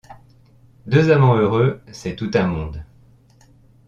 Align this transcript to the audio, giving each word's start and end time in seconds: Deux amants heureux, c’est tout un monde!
Deux 0.87 1.11
amants 1.11 1.35
heureux, 1.37 1.79
c’est 1.91 2.15
tout 2.15 2.31
un 2.33 2.47
monde! 2.47 2.83